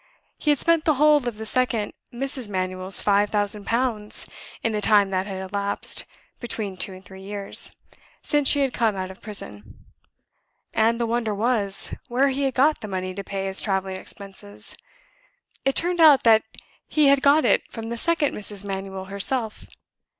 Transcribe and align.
He 0.39 0.49
had 0.49 0.57
spent 0.57 0.83
the 0.85 0.95
whole 0.95 1.17
of 1.27 1.37
the 1.37 1.45
second 1.45 1.93
Mrs. 2.11 2.49
Manuel's 2.49 3.03
five 3.03 3.29
thousand 3.29 3.65
pounds, 3.65 4.25
in 4.63 4.71
the 4.71 4.81
time 4.81 5.11
that 5.11 5.27
had 5.27 5.47
elapsed 5.51 6.05
(between 6.39 6.75
two 6.75 6.91
and 6.91 7.05
three 7.05 7.21
years) 7.21 7.75
since 8.23 8.47
she 8.47 8.61
had 8.61 8.73
come 8.73 8.95
out 8.95 9.11
of 9.11 9.21
prison; 9.21 9.85
and 10.73 10.99
the 10.99 11.05
wonder 11.05 11.35
was, 11.35 11.93
where 12.07 12.29
he 12.29 12.45
had 12.45 12.55
got 12.55 12.81
the 12.81 12.87
money 12.87 13.13
to 13.13 13.23
pay 13.23 13.45
his 13.45 13.61
traveling 13.61 13.95
expenses. 13.95 14.75
It 15.65 15.75
turned 15.75 15.99
out 15.99 16.23
that 16.23 16.41
he 16.87 17.05
had 17.09 17.21
got 17.21 17.45
it 17.45 17.61
from 17.71 17.89
the 17.89 17.95
second 17.97 18.33
Mrs. 18.33 18.65
Manuel 18.65 19.05
herself. 19.05 19.67